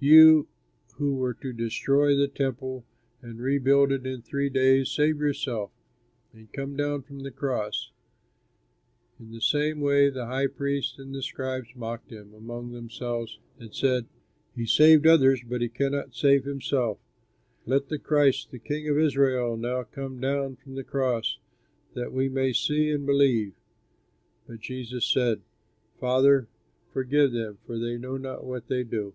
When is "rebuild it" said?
3.38-4.04